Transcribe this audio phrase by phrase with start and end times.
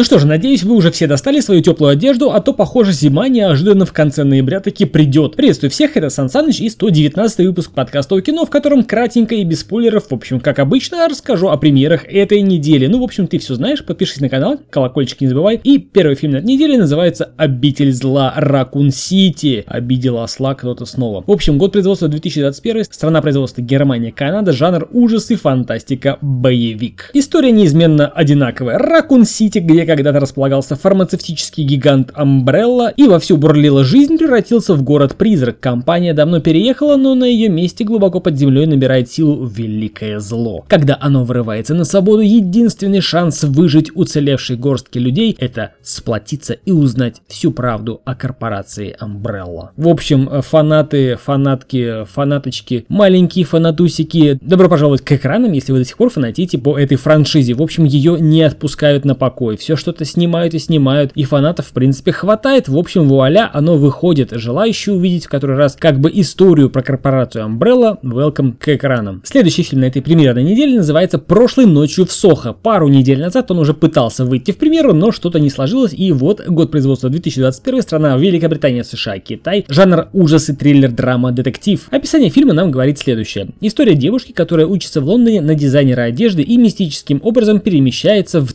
[0.00, 3.28] Ну что же, надеюсь, вы уже все достали свою теплую одежду, а то, похоже, зима
[3.28, 5.36] неожиданно в конце ноября таки придет.
[5.36, 9.44] Приветствую всех, это Сан Саныч и 119 выпуск подкаста о кино, в котором кратенько и
[9.44, 12.86] без спойлеров, в общем, как обычно, расскажу о премьерах этой недели.
[12.86, 15.60] Ну, в общем, ты все знаешь, подпишись на канал, колокольчик не забывай.
[15.62, 18.32] И первый фильм этой недели называется «Обитель зла.
[18.34, 19.64] Ракун Сити».
[19.66, 21.24] Обидела осла кто-то снова.
[21.26, 27.10] В общем, год производства 2021, страна производства Германия, Канада, жанр ужасы, фантастика, боевик.
[27.12, 28.78] История неизменно одинаковая.
[28.78, 35.58] Ракун Сити, где когда-то располагался фармацевтический гигант Umbrella и вовсю бурлила жизнь, превратился в город-призрак.
[35.58, 40.64] Компания давно переехала, но на ее месте глубоко под землей набирает силу великое зло.
[40.68, 47.20] Когда оно вырывается на свободу, единственный шанс выжить уцелевшей горстки людей– это сплотиться и узнать
[47.26, 49.70] всю правду о корпорации Umbrella.
[49.76, 55.96] В общем, фанаты, фанатки, фанаточки, маленькие фанатусики, добро пожаловать к экранам, если вы до сих
[55.96, 57.54] пор фанатите по этой франшизе.
[57.54, 59.56] В общем, ее не отпускают на покой.
[59.56, 62.68] Все что-то снимают и снимают, и фанатов, в принципе, хватает.
[62.68, 64.30] В общем, вуаля, оно выходит.
[64.30, 69.22] Желающие увидеть в который раз как бы историю про корпорацию Umbrella, welcome к экранам.
[69.24, 72.52] Следующий фильм на этой премьерной неделе называется «Прошлой ночью в Сохо».
[72.52, 76.46] Пару недель назад он уже пытался выйти в премьеру, но что-то не сложилось, и вот
[76.46, 81.88] год производства 2021, страна Великобритания, США, Китай, жанр ужасы, триллер, драма, детектив.
[81.90, 83.48] Описание фильма нам говорит следующее.
[83.60, 88.52] История девушки, которая учится в Лондоне на дизайнера одежды и мистическим образом перемещается в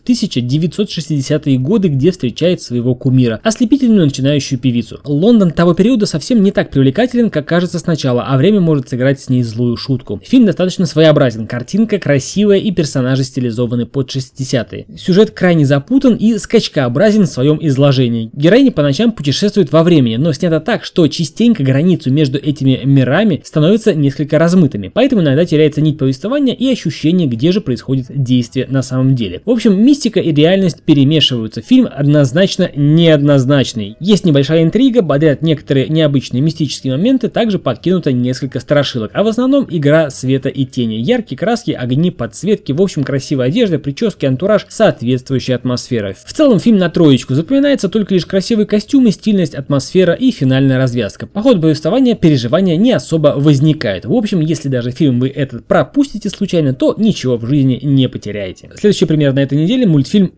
[1.16, 5.00] 1960-е годы, где встречает своего кумира, ослепительную начинающую певицу.
[5.04, 9.30] Лондон того периода совсем не так привлекателен, как кажется сначала, а время может сыграть с
[9.30, 10.22] ней злую шутку.
[10.24, 14.86] Фильм достаточно своеобразен, картинка красивая и персонажи стилизованы под 60-е.
[14.98, 18.30] Сюжет крайне запутан и скачкообразен в своем изложении.
[18.34, 23.42] Героиня по ночам путешествует во времени, но снято так, что частенько границу между этими мирами
[23.44, 28.82] становится несколько размытыми, поэтому иногда теряется нить повествования и ощущение, где же происходит действие на
[28.82, 29.42] самом деле.
[29.46, 31.62] В общем, мистика и реальность перемешиваются.
[31.62, 33.98] Фильм однозначно неоднозначный.
[34.00, 39.68] Есть небольшая интрига, бодрят некоторые необычные мистические моменты, также подкинуто несколько страшилок, а в основном
[39.70, 40.96] игра света и тени.
[40.96, 46.16] Яркие краски, огни, подсветки, в общем, красивая одежда, прически, антураж, соответствующая атмосфера.
[46.26, 47.34] В целом фильм на троечку.
[47.34, 51.28] Запоминается только лишь красивые костюмы, стильность, атмосфера и финальная развязка.
[51.28, 54.06] По ходу повествования переживания не особо возникают.
[54.06, 58.70] В общем, если даже фильм вы этот пропустите случайно, то ничего в жизни не потеряете.
[58.76, 60.32] Следующий пример на этой неделе мультфильм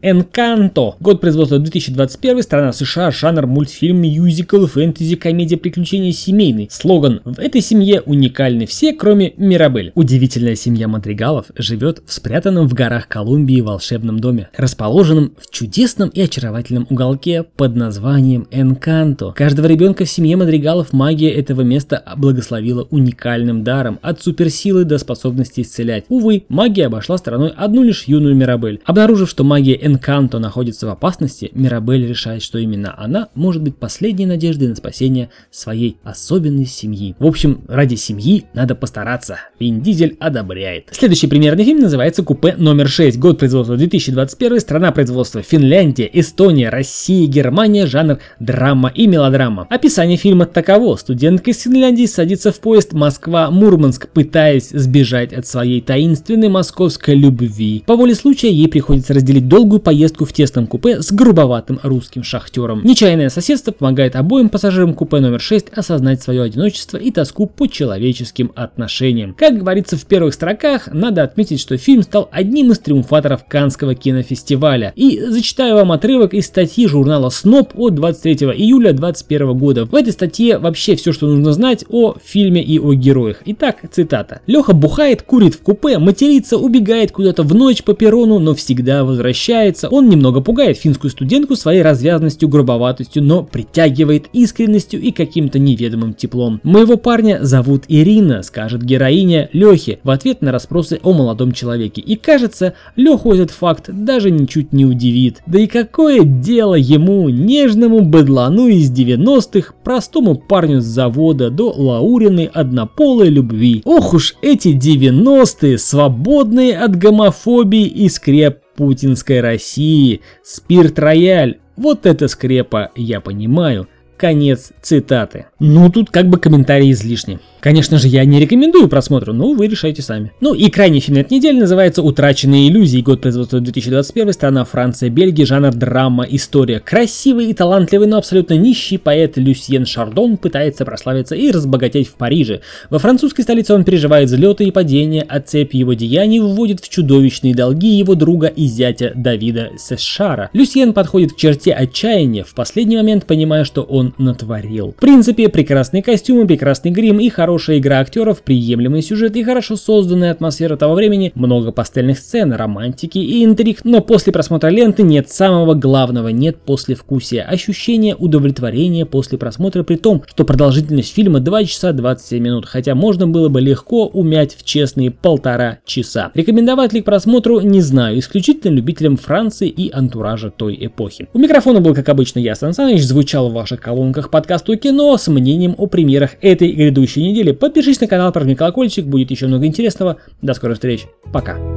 [0.48, 0.96] Encanto.
[1.00, 6.70] Год производства 2021, страна США, жанр мультфильм, мюзикл, фэнтези, комедия, приключения, семейный.
[6.72, 9.92] Слоган «В этой семье уникальны все, кроме Мирабель».
[9.96, 16.22] Удивительная семья Мадригалов живет в спрятанном в горах Колумбии волшебном доме, расположенном в чудесном и
[16.22, 19.32] очаровательном уголке под названием Энканто.
[19.32, 25.62] Каждого ребенка в семье Мадригалов магия этого места благословила уникальным даром, от суперсилы до способности
[25.62, 26.06] исцелять.
[26.10, 28.80] Увы, магия обошла стороной одну лишь юную Мирабель.
[28.86, 34.26] Обнаружив, что магия Энканто находится в опасности, Мирабель решает, что именно она может быть последней
[34.26, 37.16] надеждой на спасение своей особенной семьи.
[37.20, 39.40] В общем, ради семьи надо постараться.
[39.60, 40.90] Вин Дизель одобряет.
[40.92, 43.18] Следующий примерный фильм называется «Купе номер 6».
[43.18, 49.68] Год производства 2021, страна производства Финляндия, Эстония, Россия, Германия, жанр драма и мелодрама.
[49.70, 50.96] Описание фильма таково.
[50.96, 57.84] Студентка из Финляндии садится в поезд Москва-Мурманск, пытаясь сбежать от своей таинственной московской любви.
[57.86, 62.84] По воле случая ей приходится разделить долгую поездку в тесном купе с грубоватым русским шахтером.
[62.84, 68.52] Нечаянное соседство помогает обоим пассажирам купе номер 6 осознать свое одиночество и тоску по человеческим
[68.56, 69.34] отношениям.
[69.34, 74.94] Как говорится в первых строках, надо отметить, что фильм стал одним из триумфаторов Канского кинофестиваля.
[74.96, 79.86] И зачитаю вам отрывок из статьи журнала СНОП от 23 июля 2021 года.
[79.86, 83.42] В этой статье вообще все, что нужно знать о фильме и о героях.
[83.46, 84.42] Итак, цитата.
[84.48, 89.90] Леха бухает, курит в купе, матерится, убегает куда-то в ночь по перрону, но всегда возвращается.
[89.90, 96.60] Он немного пугает финскую студентку своей развязностью, грубоватостью, но притягивает искренностью и каким-то неведомым теплом.
[96.64, 102.02] Моего парня зовут Ирина, скажет героиня Лехи в ответ на расспросы о молодом человеке.
[102.02, 105.42] И кажется, Леху этот факт даже ничуть не удивит.
[105.46, 112.46] Да и какое дело ему, нежному быдлану из 90-х, простому парню с завода до Лауриной
[112.46, 113.82] однополой любви.
[113.86, 120.22] Ох уж эти 90-е, свободные от гомофобии и скреп путинской России.
[120.44, 121.60] Спирт-рояль.
[121.76, 123.90] Вот это скрепа, я понимаю.
[124.18, 125.46] Конец цитаты.
[125.60, 127.38] Ну, тут как бы комментарий излишний.
[127.60, 130.32] Конечно же, я не рекомендую просмотру, но вы решайте сами.
[130.42, 133.02] Ну и крайний фильм этой недели называется «Утраченные иллюзии».
[133.02, 136.80] Год производства 2021, страна Франция, Бельгия, жанр драма, история.
[136.80, 142.62] Красивый и талантливый, но абсолютно нищий поэт Люсьен Шардон пытается прославиться и разбогатеть в Париже.
[142.90, 147.54] Во французской столице он переживает взлеты и падения, а цепь его деяний вводит в чудовищные
[147.54, 150.50] долги его друга и зятя Давида Сешара.
[150.54, 154.94] Люсьен подходит к черте отчаяния, в последний момент понимая, что он натворил.
[154.98, 160.32] В принципе, прекрасные костюмы, прекрасный грим и хорошая игра актеров, приемлемый сюжет и хорошо созданная
[160.32, 165.74] атмосфера того времени, много пастельных сцен, романтики и интриг, но после просмотра ленты нет самого
[165.74, 172.44] главного, нет послевкусия, ощущения удовлетворения после просмотра при том, что продолжительность фильма 2 часа 27
[172.44, 176.32] минут, хотя можно было бы легко умять в честные полтора часа.
[176.34, 181.28] Рекомендовать ли к просмотру, не знаю, исключительно любителям Франции и антуража той эпохи.
[181.34, 185.28] У микрофона был, как обычно, я, Сан Саныч, звучал в ваших колонках подкасту кино с
[185.28, 187.52] мнением о премьерах этой грядущей недели.
[187.52, 190.18] Подпишись на канал, прожми колокольчик, будет еще много интересного.
[190.44, 191.08] До скорых встреч.
[191.34, 191.77] Пока.